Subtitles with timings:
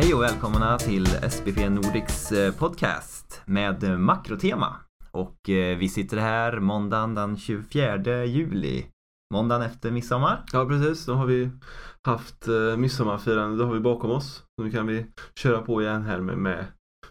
[0.00, 4.76] Hej och välkomna till SPP Nordics eh, podcast med makrotema.
[5.10, 8.86] Och eh, vi sitter här måndagen den 24 juli.
[9.34, 10.44] Måndagen efter midsommar.
[10.52, 11.50] Ja precis, då har vi
[12.06, 14.44] haft eh, midsommarfirande, då har vi bakom oss.
[14.62, 15.06] Nu kan vi
[15.40, 16.64] köra på igen här med, med,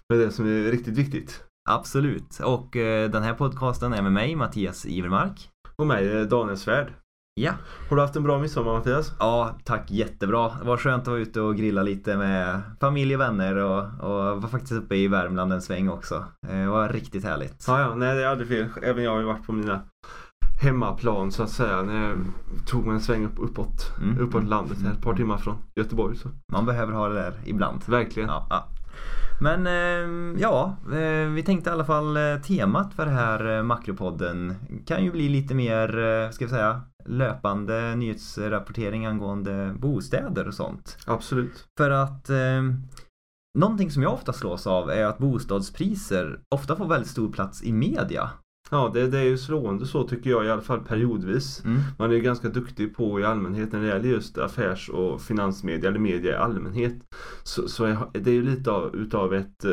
[0.09, 1.43] med det som är riktigt viktigt.
[1.69, 2.39] Absolut.
[2.39, 5.49] Och eh, den här podcasten är med mig, Mattias Ivermark.
[5.75, 6.93] Och mig, eh, Daniel Svärd.
[7.39, 7.51] Ja.
[7.89, 9.13] Har du haft en bra midsommar Mattias?
[9.19, 10.51] Ja, tack jättebra.
[10.61, 14.41] Det var skönt att vara ute och grilla lite med familj och vänner och, och
[14.41, 16.15] var faktiskt uppe i Värmland en sväng också.
[16.47, 17.65] Eh, Det var riktigt härligt.
[17.67, 18.65] Ja, ja, nej det är aldrig fel.
[18.83, 19.81] Även jag har ju varit på mina
[20.61, 21.81] hemmaplan så att säga.
[21.81, 22.17] När jag
[22.67, 24.19] tog en sväng upp, uppåt, Mm.
[24.19, 26.17] uppåt landet här, ett par timmar från Göteborg.
[26.17, 26.29] Så.
[26.51, 27.81] Man behöver ha det där ibland.
[27.85, 28.29] Verkligen.
[28.29, 28.67] Ja, ja.
[29.41, 34.55] Men eh, ja, eh, vi tänkte i alla fall temat för det här makropodden
[34.87, 40.97] kan ju bli lite mer, ska vi säga, löpande nyhetsrapportering angående bostäder och sånt.
[41.05, 41.67] Absolut.
[41.77, 42.63] För att eh,
[43.59, 47.73] någonting som jag ofta slås av är att bostadspriser ofta får väldigt stor plats i
[47.73, 48.29] media.
[48.69, 51.65] Ja, det, det är ju slående så tycker jag i alla fall periodvis.
[51.65, 51.79] Mm.
[51.97, 55.89] Man är ju ganska duktig på i allmänhet när det gäller just affärs och finansmedia
[55.89, 56.95] eller media i allmänhet.
[57.43, 59.65] Så, så är, det är ju lite av, utav ett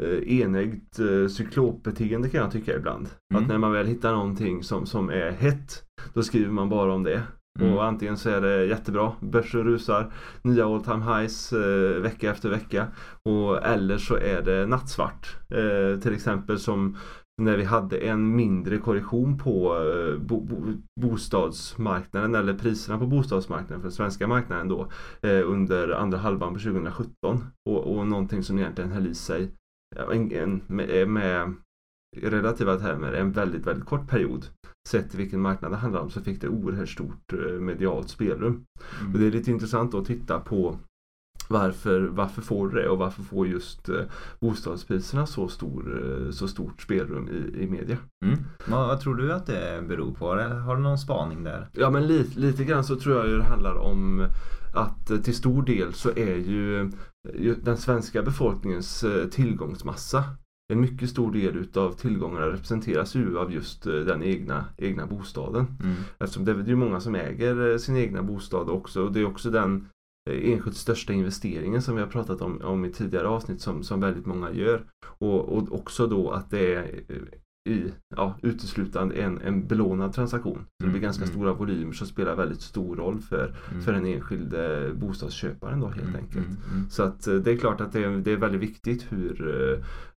[0.00, 3.08] eh, enäggt eh, cyklopbeteende kan jag tycka ibland.
[3.30, 3.42] Mm.
[3.42, 5.82] Att när man väl hittar någonting som, som är hett
[6.14, 7.22] då skriver man bara om det.
[7.60, 7.74] Mm.
[7.74, 12.50] Och antingen så är det jättebra, börsen rusar, nya all time highs eh, vecka efter
[12.50, 12.86] vecka.
[13.22, 15.36] Och, eller så är det nattsvart.
[15.50, 16.96] Eh, till exempel som
[17.42, 20.56] när vi hade en mindre korrektion på eh, bo, bo,
[21.00, 24.88] bostadsmarknaden eller priserna på bostadsmarknaden för den svenska marknaden då
[25.22, 29.50] eh, under andra halvan på 2017 och, och någonting som egentligen höll i sig
[30.12, 31.54] en, en, med, med
[32.16, 34.46] i relativa termer en väldigt, väldigt kort period.
[34.88, 38.64] Sett till vilken marknad det handlar om så fick det oerhört stort eh, medialt spelrum.
[39.00, 39.12] Mm.
[39.12, 40.78] Och det är lite intressant att titta på
[41.48, 44.04] varför, varför får det och varför får just eh,
[44.40, 47.96] bostadspriserna så, stor, eh, så stort spelrum i, i media?
[48.24, 48.38] Mm.
[48.66, 50.26] Vad, vad tror du att det beror på?
[50.26, 51.68] Har du någon spaning där?
[51.72, 54.28] Ja men lite, lite grann så tror jag det handlar om
[54.76, 56.90] att eh, till stor del så är eh, ju
[57.62, 60.24] den svenska befolkningens eh, tillgångsmassa
[60.72, 65.66] en mycket stor del utav tillgångarna representeras ju av just eh, den egna, egna bostaden.
[65.82, 65.96] Mm.
[66.18, 69.26] Eftersom det är ju många som äger eh, sin egna bostad också och det är
[69.26, 69.88] också den
[70.30, 74.26] enskilt största investeringen som vi har pratat om, om i tidigare avsnitt som, som väldigt
[74.26, 74.84] många gör.
[75.18, 77.04] Och, och också då att det är
[77.66, 80.54] i, ja, uteslutande en, en belånad transaktion.
[80.58, 81.34] Så det Mm, blir ganska mm.
[81.34, 83.82] stora volymer som spelar väldigt stor roll för, Mm.
[83.82, 86.46] för den enskilde bostadsköparen då helt Mm, enkelt.
[86.46, 86.90] mm, mm.
[86.90, 89.50] Så att eh, det är klart att det är, det är väldigt viktigt hur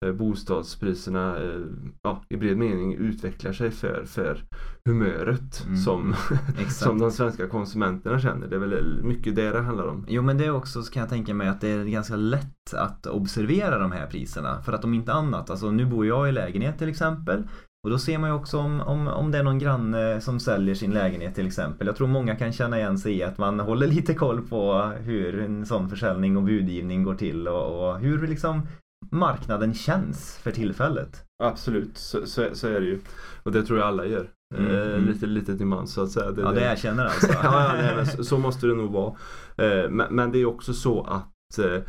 [0.05, 1.59] eh, bostadspriserna eh,
[2.03, 4.43] ja, i bred mening utvecklar sig för, för
[4.85, 6.15] humöret Mm, som,
[6.69, 8.47] som de svenska konsumenterna känner.
[8.47, 10.05] Det är väl mycket det det handlar om.
[10.09, 12.73] Jo men det är också så kan jag tänka mig att det är ganska lätt
[12.73, 14.61] att observera de här priserna.
[14.61, 17.36] För att om inte annat, alltså nu bor jag i lägenhet till exempel.
[17.83, 20.75] Och då ser man ju också om, om, om det är någon granne som säljer
[20.75, 21.87] sin lägenhet till exempel.
[21.87, 25.39] Jag tror många kan känna igen sig i att man håller lite koll på hur
[25.39, 28.61] en sån försäljning och budgivning går till och, och hur liksom
[29.11, 31.23] marknaden känns för tillfället.
[31.43, 32.99] Absolut, så, så, så är det ju.
[33.43, 34.29] Och det tror jag alla gör.
[34.55, 35.05] Mm, Eh, mm.
[35.05, 36.33] lite, lite till mans så att säga.
[36.37, 37.27] Ja det erkänner alltså.
[37.43, 39.13] ja, ja nej, så, så måste det nog vara.
[39.57, 41.81] Eh, men, men det är också så att eh,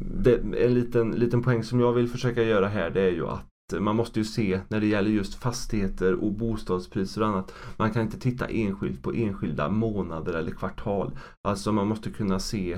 [0.00, 3.46] det, en liten, liten poäng som jag vill försöka göra här det är ju att
[3.80, 7.54] man måste ju se när det gäller just fastigheter och bostadspriser och annat.
[7.76, 11.10] Man kan inte titta enskilt på enskilda månader eller kvartal.
[11.48, 12.72] Alltså man måste kunna se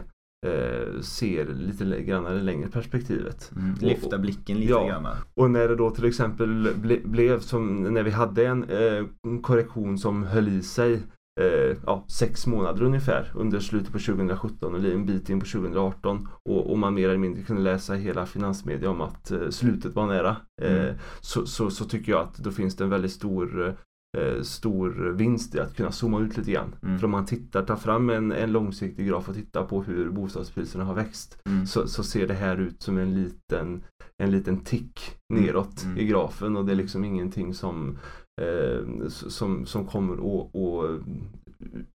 [0.46, 3.50] eh, se lite grann det längre perspektivet.
[3.56, 4.88] Mm, lyfta blicken lite Ja.
[4.88, 5.06] grann.
[5.34, 9.04] Och när det då till exempel ble, blev som när vi hade en eh,
[9.42, 11.02] korrektion som höll i sig
[11.40, 16.28] eh, ja, sex månader ungefär under slutet på 2017 och en bit in på 2018
[16.48, 20.06] och, och man mer eller mindre kunde läsa hela finansmedia om att eh, slutet var
[20.06, 20.36] nära.
[20.62, 20.94] Eh, Mm.
[21.20, 23.76] så, så, så tycker jag att då finns det en väldigt stor
[24.18, 26.74] eh, stor vinst i att kunna zooma ut lite grann.
[26.82, 26.98] Mm.
[26.98, 30.84] För om man tittar, tar fram en, en långsiktig graf och tittar på hur bostadspriserna
[30.84, 31.66] har växt Mm.
[31.66, 33.84] så, så ser det här ut som en liten,
[34.22, 35.00] en liten tick
[35.34, 35.98] neråt Mm.
[35.98, 37.98] i grafen och det är liksom ingenting som,
[38.40, 41.00] eh, som, som kommer att, att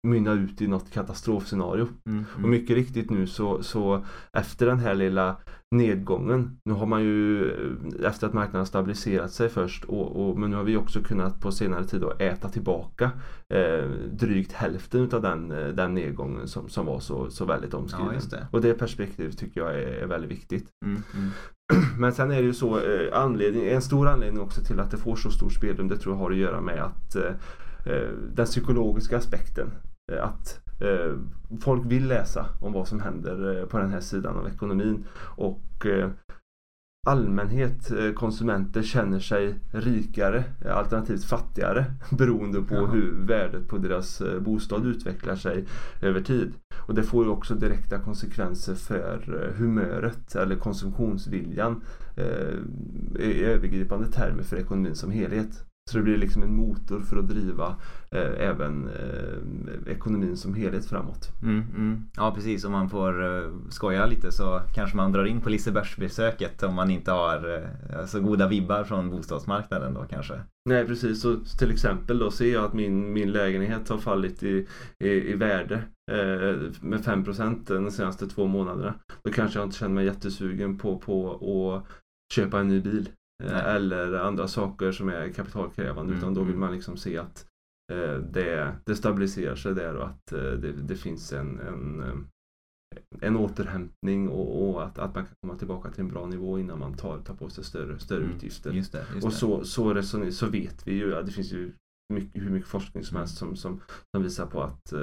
[0.03, 1.87] mynna ut i något katastrofscenario.
[2.05, 2.25] Mm.
[2.43, 5.35] Och mycket riktigt nu så, så efter den här lilla
[5.71, 10.49] nedgången, nu har man ju eh, efter att marknaden stabiliserat sig först och, och, men
[10.49, 13.11] nu har vi också kunnat på senare tid äta tillbaka
[13.53, 18.13] eh, drygt hälften av den, eh, den nedgången som, som var så, så väldigt omskriven.
[18.13, 18.47] Ja, det.
[18.51, 20.67] Och det perspektivet tycker jag är, är väldigt viktigt.
[20.85, 21.01] Mm.
[21.13, 21.29] Mm.
[21.97, 24.97] Men sen är det ju så, eh, anledning, en stor anledning också till att det
[24.97, 29.17] får så stor spelrum, det tror jag har att göra med att eh, den psykologiska
[29.17, 29.71] aspekten
[30.19, 31.17] att eh,
[31.61, 35.05] folk vill läsa om vad som händer eh, på den här sidan av ekonomin.
[35.37, 36.09] Och eh,
[37.07, 41.85] allmänhet, eh, konsumenter känner sig rikare alternativt fattigare
[42.17, 42.85] beroende på Ja.
[42.85, 45.65] hur värdet på deras eh, bostad utvecklar sig
[46.01, 46.53] över tid.
[46.87, 51.81] Och det får ju också direkta konsekvenser för eh, humöret eller konsumtionsviljan
[52.17, 52.57] eh,
[53.19, 55.65] i övergripande termer för ekonomin som helhet.
[55.91, 57.75] Så det blir liksom en motor för att driva
[58.11, 61.29] eh, även eh, ekonomin som helhet framåt.
[61.43, 62.03] Mm, mm.
[62.15, 66.63] Ja precis, om man får uh, skoja lite så kanske man drar in på Lisebergsbesöket
[66.63, 70.33] om man inte har uh, så goda vibbar från bostadsmarknaden då kanske.
[70.69, 74.67] Nej precis, så till exempel då ser jag att min, min lägenhet har fallit i,
[74.99, 78.93] i, i värde eh, med 5% de senaste två månaderna.
[79.23, 81.87] Då kanske jag inte känner mig jättesugen på, på att
[82.33, 83.09] köpa en ny bil.
[83.43, 83.75] Eh, Nej.
[83.75, 86.59] Eller andra saker som är kapitalkrävande Mm, utan då vill mm.
[86.59, 87.45] man liksom se att
[87.93, 92.15] eh, det, det stabiliserar sig där och att eh, det, det finns en, en, eh,
[93.21, 96.79] en återhämtning och, och att, att man kan komma tillbaka till en bra nivå innan
[96.79, 98.71] man tar, tar på sig större, större Mm, utgifter.
[98.71, 99.05] Just det.
[99.13, 101.71] Just Och så, så, resoner, så vet vi ju att det finns ju
[102.13, 103.81] mycket, hur mycket forskning som helst som, som,
[104.15, 104.99] som visar på att eh,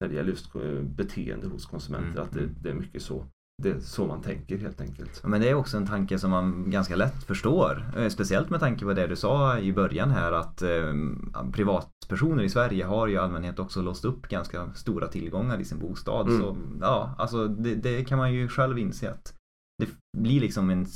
[0.00, 2.54] när det gäller just eh, beteende hos konsumenter Mm, att det, mm.
[2.60, 3.26] det är mycket så.
[3.62, 5.22] Det är så man tänker helt enkelt.
[5.24, 7.92] Men det är också en tanke som man ganska lätt förstår.
[7.96, 10.94] Eh, Speciellt med tanke på det du sa i början här att eh,
[11.52, 15.78] privatpersoner i Sverige har ju i allmänhet också låst upp ganska stora tillgångar i sin
[15.78, 16.28] bostad.
[16.28, 16.40] Mm.
[16.40, 19.34] Så ja, alltså det, det kan man ju själv inse att
[19.78, 19.88] det
[20.18, 20.86] blir liksom en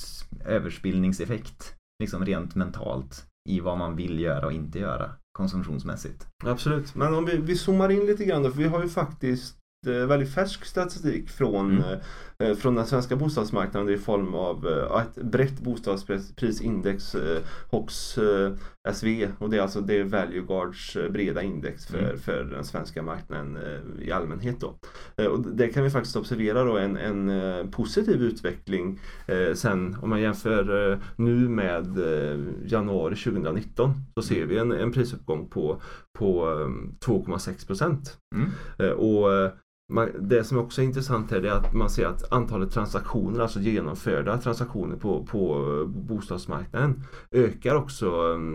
[0.45, 6.27] överspillningseffekt liksom rent mentalt i vad man vill göra och inte göra konsumtionsmässigt.
[6.45, 9.59] Absolut, men om vi, vi zoomar in lite grann då, för vi har ju faktiskt
[9.87, 11.99] väldigt färsk statistik från, Mm.
[12.39, 18.53] eh, från den svenska bostadsmarknaden i form av eh, ett brett bostadsprisindex, eh, HOX eh,
[18.93, 22.19] SV och det är alltså det är Value Guards eh, breda index för, Mm.
[22.19, 24.61] för den svenska marknaden eh, i allmänhet.
[24.61, 24.75] Då.
[25.17, 29.97] Eh, och det kan vi faktiskt observera då en, en eh, positiv utveckling eh, sen
[30.03, 35.49] om man jämför eh, nu med eh, januari 2019 så ser vi en, en prisuppgång
[35.49, 35.83] på,
[36.19, 38.17] på eh, 2,6 procent.
[38.35, 38.49] Mm.
[38.79, 39.51] Eh, Och eh,
[39.93, 43.61] man, det som också är intressant här är att man ser att antalet transaktioner, alltså
[43.61, 48.07] genomförda transaktioner på, på eh, bostadsmarknaden ökar också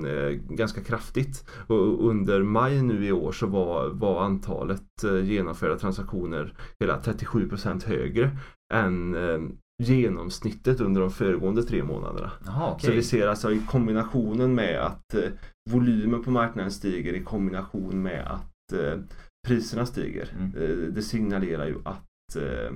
[0.07, 1.50] eh, ganska kraftigt.
[1.68, 7.85] Och under maj nu i år så var, var antalet eh, genomförda transaktioner hela 37%
[7.85, 8.31] högre
[8.74, 9.39] än eh,
[9.83, 12.31] genomsnittet under de föregående tre månaderna.
[12.45, 12.95] Jaha, Så okej.
[12.95, 15.29] vi ser alltså i kombinationen med att eh,
[15.69, 19.00] volymen på marknaden stiger i kombination med att eh,
[19.48, 20.30] priserna stiger.
[20.38, 20.54] Mm.
[20.56, 22.76] Eh, det signalerar ju att eh,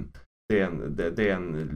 [0.49, 1.69] det, är en, det, det är en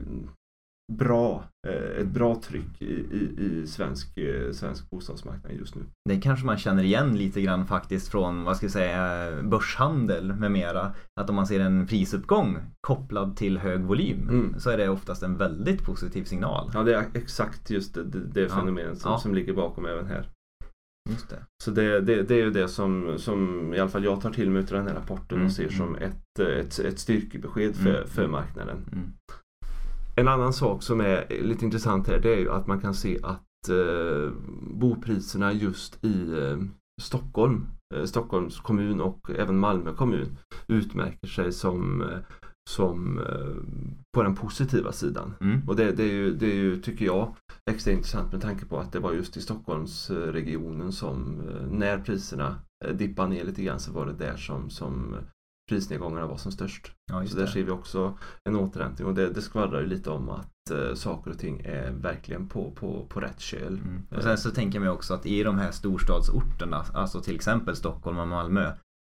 [0.92, 4.18] bra, eh, ett bra tryck i, i, i svensk,
[4.52, 5.82] svensk bostadsmarknad just nu.
[6.08, 10.50] Det kanske man känner igen lite grann faktiskt från, vad ska jag säga, börshandel med
[10.52, 10.92] mera.
[11.20, 14.54] Att om man ser en prisuppgång kopplad till hög volym Mm.
[14.60, 16.70] så är det oftast en väldigt positiv signal.
[16.74, 18.48] Ja, det är exakt just det, det, det Ja.
[18.48, 19.18] fenomenet som, Ja.
[19.18, 20.28] som ligger bakom även här.
[21.10, 21.42] Just det.
[21.64, 24.50] Så det, det, det är ju det som, som i alla fall jag tar till
[24.50, 25.76] mig av den här rapporten Mm, och ser mm.
[25.76, 28.32] som ett, ett, ett styrkebesked för, Mm, för mm.
[28.32, 28.76] marknaden.
[28.92, 29.12] Mm.
[30.16, 33.18] En annan sak som är lite intressant här det är ju att man kan se
[33.22, 34.32] att eh,
[34.70, 36.58] bopriserna just i eh,
[37.02, 40.38] Stockholm, eh, Stockholms kommun och även Malmö kommun
[40.68, 42.18] utmärker sig som, eh,
[42.68, 43.56] som eh,
[44.14, 45.34] på den positiva sidan.
[45.40, 45.68] Mm.
[45.68, 47.34] Och det, det, är ju, det är ju, tycker jag,
[47.70, 52.56] extra intressant med tanke på att det var just i Stockholmsregionen som eh, när priserna
[52.84, 55.16] eh, dippade ner lite grann så var det där som, som
[55.68, 56.92] prisnedgångarna var som störst.
[57.12, 57.50] Ja, Så där det.
[57.50, 58.18] ser vi också
[58.48, 61.90] en återhämtning och det, det skvallrar ju lite om att eh, saker och ting är
[61.90, 63.78] verkligen på, på, på rätt köl.
[63.84, 64.02] Mm.
[64.16, 67.76] Och sen så tänker jag mig också att i de här storstadsorterna, alltså till exempel
[67.76, 68.72] Stockholm och Malmö,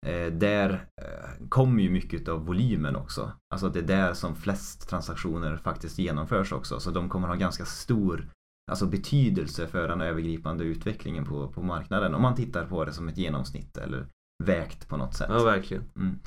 [0.06, 3.32] eh, där eh, kommer ju mycket av volymen också.
[3.54, 6.80] Alltså det är där som flest transaktioner faktiskt genomförs också.
[6.80, 8.28] Så de kommer ha ganska stor
[8.70, 12.14] alltså betydelse för den övergripande utvecklingen på, på marknaden.
[12.14, 14.06] Om man tittar på det som ett genomsnitt eller
[14.44, 15.26] vägt på något sätt.
[15.30, 15.84] Ja, verkligen.
[15.96, 16.18] Mm.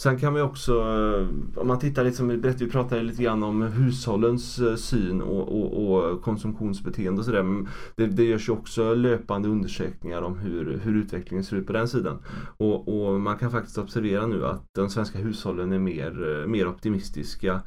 [0.00, 1.28] Sen kan vi också, eh,
[1.60, 5.94] om man tittar lite som vi pratade lite grann om hushållens eh, syn och, och,
[5.94, 7.66] och konsumtionsbeteende och sådär.
[7.96, 11.88] Det, det görs ju också löpande undersökningar om hur, hur utvecklingen ser ut på den
[11.88, 12.18] sidan.
[12.56, 16.68] Och, och man kan faktiskt observera nu att de svenska hushållen är mer, eh, mer
[16.68, 17.60] optimistiska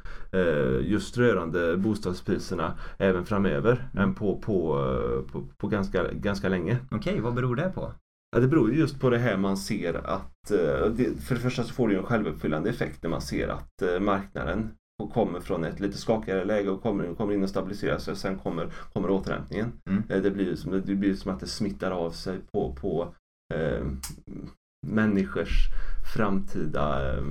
[0.80, 4.08] just rörande bostadspriserna även framöver Mm.
[4.08, 4.76] än på, på,
[5.32, 6.78] på, på ganska, ganska länge.
[6.90, 7.92] Okej, vad beror det på?
[8.36, 11.64] Ja, det beror ju just på det här man ser att, eh, för det första
[11.64, 14.70] så får det ju en självuppfyllande effekt när man ser att eh, marknaden
[15.12, 18.38] kommer från ett lite skakigare läge och kommer, kommer in och stabiliserar sig och sen
[18.38, 19.72] kommer, kommer återhämtningen.
[19.90, 20.02] Mm.
[20.08, 23.14] Eh, Det blir som, det blir som att det smittar av sig på, på
[23.54, 23.86] eh,
[24.86, 25.66] människors
[26.16, 27.22] framtida eh,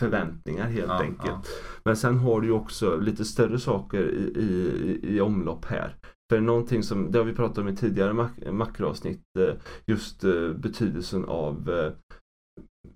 [0.00, 1.26] förväntningar helt Ja, enkelt.
[1.26, 1.42] ja.
[1.84, 5.96] Men sen har du ju också lite större saker i, i, i omlopp här.
[6.32, 9.54] För någonting som, det har vi pratat om i tidigare mak- makroavsnitt, eh,
[9.86, 11.92] just eh, betydelsen av eh,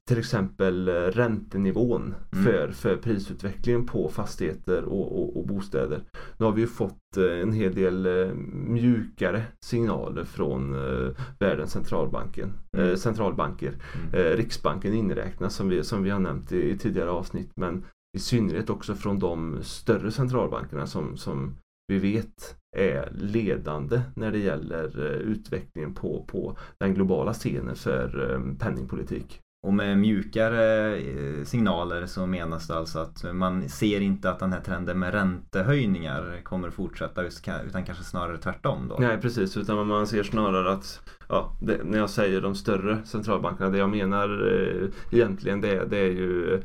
[0.08, 2.44] till exempel räntenivån Mm.
[2.44, 6.02] för, för prisutvecklingen på fastigheter och, och, och bostäder.
[6.38, 8.08] Nu har vi ju fått en hel del
[8.54, 10.72] mjukare signaler från
[11.38, 12.96] världens centralbanken, Mm.
[12.96, 13.74] centralbanker.
[14.12, 14.36] Mm.
[14.36, 17.84] Riksbanken inräknas som vi, som vi har nämnt i, i tidigare avsnitt men
[18.16, 21.56] i synnerhet också från de större centralbankerna som, som
[21.88, 28.32] vi vet är ledande när det gäller eh, utvecklingen på, på den globala scenen för
[28.32, 29.40] eh, penningpolitik.
[29.66, 34.52] Och med mjukare eh, signaler så menas det alltså att man ser inte att den
[34.52, 37.22] här trenden med räntehöjningar kommer fortsätta
[37.66, 38.96] utan kanske snarare tvärtom då.
[38.98, 43.70] Nej precis, utan man ser snarare att ja, det, när jag säger de större centralbankerna,
[43.70, 46.62] det jag menar eh, egentligen det, det är ju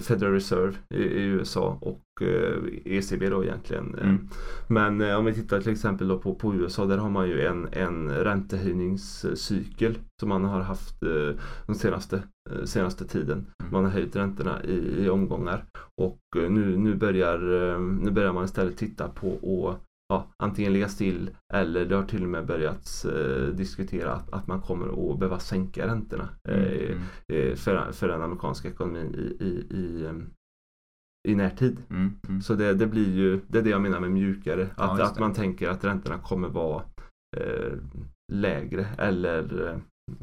[0.00, 3.94] Federal Reserve i, i USA och eh, ECB då egentligen.
[3.94, 4.28] Eh, Mm.
[4.68, 7.46] Men eh, om vi tittar till exempel då på, på USA, där har man ju
[7.46, 13.38] en, en räntehöjningscykel som man har haft eh, den senaste, eh, senaste tiden.
[13.38, 13.72] Mm.
[13.72, 15.64] Man har höjt räntorna i, i omgångar
[16.00, 19.28] och eh, nu, nu, börjar, eh, nu börjar man istället titta på
[20.10, 24.46] ja, antingen ligga still eller det har till och med börjat eh, diskutera att, att
[24.46, 26.72] man kommer att behöva sänka räntorna eh, Mm,
[27.28, 30.08] mm, eh, för, för den amerikanska ekonomin i, i, i,
[31.28, 31.82] i närtid.
[31.90, 32.42] mm, mm.
[32.42, 34.68] Så det, det blir ju, det är det jag menar med mjukare.
[34.76, 36.82] Ja, Att, just att man tänker att räntorna kommer vara
[37.36, 37.72] eh,
[38.32, 39.78] lägre eller eh,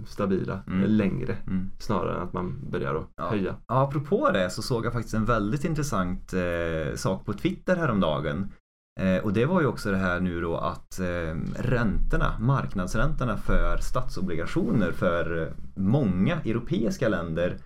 [0.06, 0.89] stabila Mm.
[0.91, 1.70] längre Mm.
[1.79, 3.29] snarare än att man börjar att Ja.
[3.29, 3.56] höja.
[3.67, 8.51] Ja, apropå det så såg jag faktiskt en väldigt intressant eh, sak på Twitter häromdagen.
[9.00, 13.77] Eh, och det var ju också det här nu då att eh, räntorna, marknadsräntorna för
[13.77, 17.58] statsobligationer för eh, många europeiska länder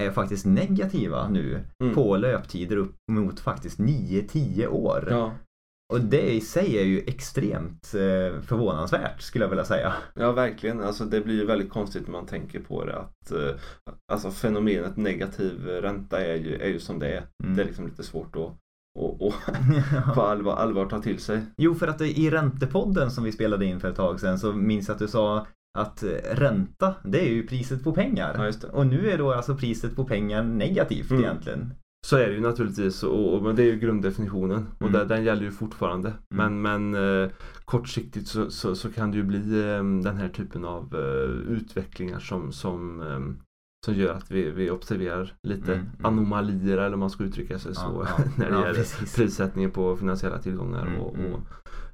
[0.00, 1.94] är faktiskt negativa nu Mm.
[1.94, 5.08] på löptider upp mot faktiskt 9-10 år.
[5.10, 5.32] Ja.
[5.92, 7.86] Och det i sig är ju extremt
[8.42, 9.92] förvånansvärt skulle jag vilja säga.
[10.14, 10.80] ja, verkligen.
[10.80, 12.98] Alltså, det blir ju väldigt konstigt när man tänker på det.
[12.98, 13.32] Att,
[14.12, 17.22] alltså, fenomenet negativ ränta är ju, är ju som det är.
[17.44, 17.56] Mm.
[17.56, 18.52] Det är liksom lite svårt att
[19.04, 19.34] och, och
[20.14, 21.40] på allvar, allvar ta till sig.
[21.56, 24.88] Jo, för att i Räntepodden som vi spelade in för ett tag sedan så minns
[24.88, 25.46] jag att du sa
[25.78, 28.52] att eh, ränta, det är ju priset på pengar.
[28.62, 28.68] Ja.
[28.72, 31.22] Och nu är då alltså priset på pengar negativt Mm.
[31.24, 31.74] egentligen.
[32.06, 34.92] Så är det ju naturligtvis och, och men det är ju grunddefinitionen och Mm.
[34.92, 36.12] där, den gäller ju fortfarande.
[36.34, 37.30] Men, men eh,
[37.64, 42.18] kortsiktigt så, så, så kan det ju bli eh, den här typen av eh, utvecklingar
[42.20, 43.18] som, som, eh,
[43.86, 46.06] som gör att vi, vi observerar lite Mm, mm.
[46.06, 48.24] anomalier eller om man ska uttrycka sig så ja.
[48.36, 49.16] när det Ja, gäller precis.
[49.16, 51.34] prissättningen på finansiella tillgångar Mm, och, mm.
[51.34, 51.40] och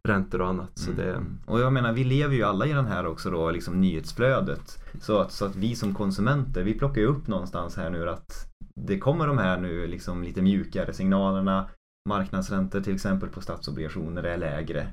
[0.09, 0.71] räntor och annat.
[0.79, 1.39] Så Mm, det, mm.
[1.47, 4.79] Och jag menar, vi lever ju alla i den här också då, liksom nyhetsflödet.
[5.01, 8.53] Så att, så att vi som konsumenter, vi plockar ju upp någonstans här nu att
[8.81, 11.69] det kommer de här nu liksom lite mjukare signalerna.
[12.09, 14.89] Marknadsräntor till exempel på statsobligationer är lägre.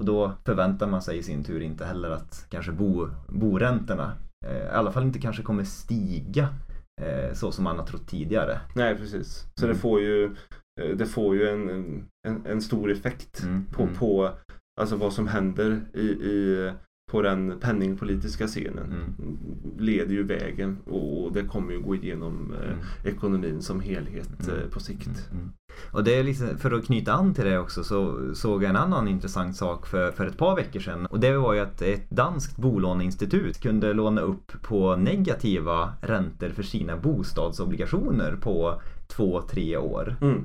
[0.00, 4.12] Och då förväntar man sig i sin tur inte heller att kanske bo, boräntorna
[4.50, 6.48] i alla fall inte kanske kommer stiga
[7.02, 8.60] eh, så som man har trott tidigare.
[8.74, 9.46] nej precis.
[9.54, 9.74] Så Mm.
[9.76, 10.24] det får ju,
[10.80, 11.68] eh, det får ju en,
[12.28, 13.94] en, en stor effekt Mm, på, mm.
[13.94, 14.30] på
[14.80, 16.72] alltså vad som händer i, i,
[17.12, 18.84] på den penningpolitiska scenen.
[18.84, 19.38] Mm.
[19.78, 22.78] leder ju vägen och det kommer ju gå igenom eh, Mm.
[23.04, 24.60] ekonomin som helhet Mm.
[24.60, 25.28] eh, på sikt.
[25.32, 25.52] Mm.
[25.92, 28.76] Och det är liksom, för att knyta an till det också så såg jag en
[28.76, 31.06] annan intressant sak för, för ett par veckor sedan.
[31.06, 36.62] Och det var ju att ett danskt bolåneinstitut kunde låna upp på negativa räntor för
[36.62, 40.16] sina bostadsobligationer på två, tre år.
[40.20, 40.44] Mm.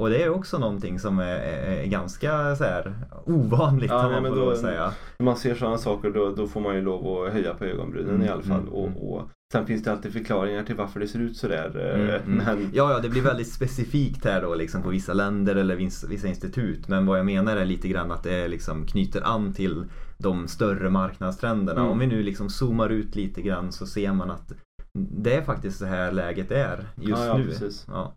[0.00, 2.94] Och det är också någonting som är, är ganska så här
[3.26, 4.92] ovanligt Ja, man men då- säga.
[5.18, 8.10] När man ser sådana saker då, då får man ju lov att höja på ögonbrynen
[8.14, 8.60] Mm, i alla fall.
[8.60, 8.98] mm, och, mm.
[8.98, 11.70] och Sen finns det alltid förklaringar till varför det ser ut sådär.
[11.94, 12.08] eh, Mm,
[12.40, 12.44] mm.
[12.56, 16.06] Men Ja, ja, det blir väldigt specifikt här då liksom på vissa länder eller vissa,
[16.06, 16.88] vissa institut.
[16.88, 19.84] Men vad jag menar är lite grann att det liksom knyter an till
[20.18, 21.80] de större marknadstrenderna.
[21.80, 21.92] Mm.
[21.92, 24.52] Om vi nu liksom zoomar ut lite grann så ser man att
[24.94, 27.44] det är faktiskt så här läget är just ja, ja, nu.
[27.46, 27.86] precis.
[27.88, 28.14] Ja.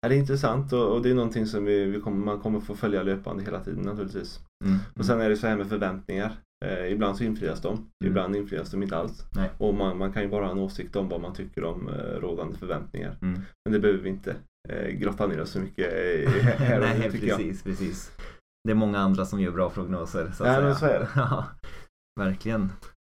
[0.00, 2.60] Ja, det är intressant och, och det är någonting som vi, vi kommer, man kommer
[2.60, 4.40] få följa löpande hela tiden naturligtvis.
[4.64, 4.78] Mm.
[4.98, 6.32] Och sen är det så här med förväntningar.
[6.66, 7.86] Eh, ibland så infrias de, Mm.
[8.00, 9.24] ibland infrias de inte alls.
[9.36, 9.50] Nej.
[9.58, 12.20] Och man, man kan ju bara ha en åsikt om vad man tycker om eh,
[12.20, 13.16] rådande förväntningar.
[13.22, 13.40] Mm.
[13.64, 14.36] Men det behöver vi inte
[14.68, 17.36] eh, grotta ner oss så mycket i här och nu Nej, tycker jag.
[17.36, 18.12] precis, precis.
[18.64, 20.30] Det är många andra som gör bra prognoser.
[20.34, 21.08] Så att Ja, men så är det.
[21.16, 21.44] Ja,
[22.20, 22.72] verkligen.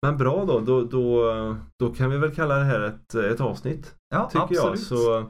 [0.07, 3.95] Men bra då, då, då, då kan vi väl kalla det här ett, ett avsnitt.
[4.15, 4.65] Ja, Tycker absolut.
[4.65, 4.79] jag.
[4.79, 5.27] Så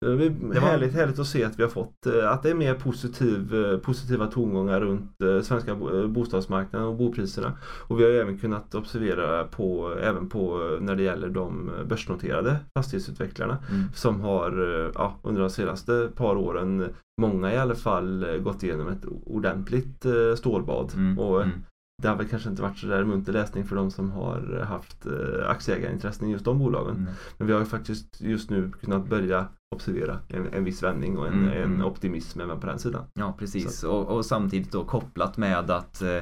[0.00, 2.54] Det är var- härligt, härligt att se att vi har fått eh, att det är
[2.54, 7.52] mer positiv, eh, positiva tongångar runt eh, svenska bo- eh, bostadsmarknaden och bopriserna.
[7.88, 12.56] Och vi har även kunnat observera på, även på eh, när det gäller de börsnoterade
[12.78, 13.84] fastighetsutvecklarna Mm.
[13.94, 14.50] som har
[14.84, 16.88] eh, ja, under de senaste par åren,
[17.20, 20.92] många i alla fall, eh, gått igenom ett ordentligt eh, stålbad.
[20.96, 21.18] Mm.
[21.18, 21.58] Och Mm.
[22.02, 25.06] det har väl kanske inte varit så där munter läsning för de som har haft
[25.06, 26.96] eh, aktieägarintressen i just de bolagen.
[26.96, 27.08] Mm.
[27.38, 31.26] Men vi har ju faktiskt just nu kunnat börja observera en, en viss vändning och
[31.26, 31.86] en, Mm, en mm.
[31.86, 33.04] optimism även på den sidan.
[33.14, 33.82] Ja, precis.
[33.84, 36.16] Och, och samtidigt då kopplat med att eh,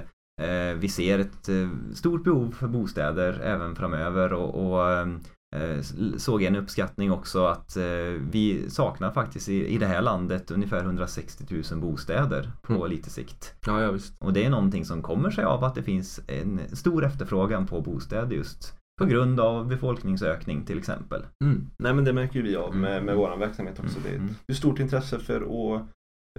[0.49, 5.81] eh, vi ser ett eh, stort behov för bostäder även framöver och, och eh,
[6.17, 7.85] såg en uppskattning också att eh,
[8.31, 12.91] vi saknar faktiskt i, i det här landet ungefär 160 000 bostäder på Mm.
[12.91, 13.55] lite sikt.
[13.67, 14.15] Ja, ja visst.
[14.19, 17.81] Och det är någonting som kommer sig av att det finns en stor efterfrågan på
[17.81, 21.23] bostäder just på grund av befolkningsökning till exempel.
[21.45, 21.67] Mm.
[21.79, 23.17] Nej men det märker vi av med, med Mm.
[23.17, 24.01] våran verksamhet också.
[24.01, 24.35] Det är Mm.
[24.47, 25.41] är stort intresse för
[25.77, 25.83] att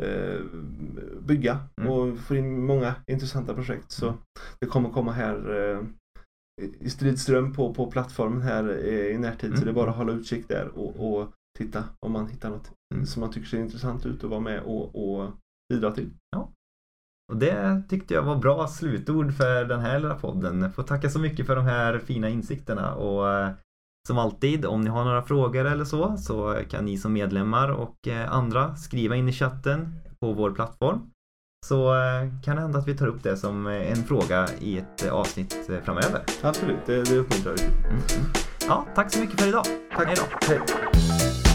[0.02, 0.42] eh,
[1.28, 1.92] bygga Mm.
[1.94, 3.92] och få in många intressanta projekt.
[3.92, 4.14] Så
[4.60, 5.82] det kommer komma här eh,
[6.80, 9.50] i stridström på, på plattformen här eh, i närtid.
[9.50, 9.66] Så Mm.
[9.66, 13.06] det är bara att hålla utkik där och, och titta om man hittar något Mm.
[13.06, 15.32] som man tycker ser intressant ut och vara med och, och
[15.74, 16.10] bidra till.
[17.32, 20.62] Och det tyckte jag var bra slutord för den här lilla podden.
[20.62, 23.50] Jag får tacka så mycket för de här fina insikterna och eh,
[24.08, 28.08] som alltid, om ni har några frågor eller så, så kan ni som medlemmar och
[28.08, 31.02] eh, andra skriva in i chatten på vår plattform.
[31.66, 35.10] Så eh, kan det hända att vi tar upp det som en fråga i ett
[35.12, 36.22] avsnitt framöver.
[36.44, 37.72] Absolut, det, det uppmuntrar vi till.
[38.68, 39.66] Ja, tack så mycket för idag.
[39.96, 40.08] Tack.
[40.08, 40.48] Hej då.
[40.48, 41.47] Hej.